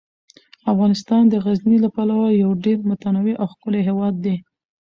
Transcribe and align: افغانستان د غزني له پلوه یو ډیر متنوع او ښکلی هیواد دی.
افغانستان 0.71 1.23
د 1.29 1.33
غزني 1.43 1.77
له 1.85 1.89
پلوه 1.95 2.27
یو 2.43 2.51
ډیر 2.65 2.77
متنوع 2.89 3.35
او 3.41 3.45
ښکلی 3.53 3.81
هیواد 3.89 4.15
دی. 4.23 4.35